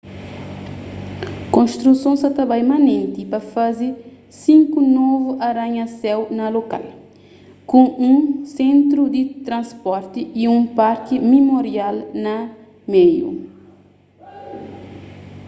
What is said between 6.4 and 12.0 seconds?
lokal ku un sentru di transporti y un parki mimorial